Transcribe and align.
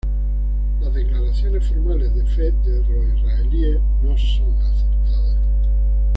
Las 0.81 0.95
declaraciones 0.95 1.67
formales 1.69 2.15
de 2.15 2.25
fe 2.25 2.51
de 2.65 2.83
israelíes 3.13 3.79
no 4.01 4.17
son 4.17 4.57
aceptadas. 4.59 5.37